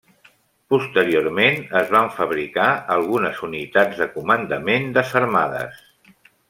[0.73, 5.89] Posteriorment es van fabricar algunes unitats de comandament desarmades.